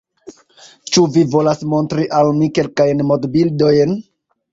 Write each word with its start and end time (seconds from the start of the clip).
Ĉu 0.95 1.03
vi 1.17 1.25
volas 1.35 1.61
montri 1.73 2.05
al 2.21 2.31
mi 2.39 2.47
kelkajn 2.61 3.05
modbildojn? 3.11 3.95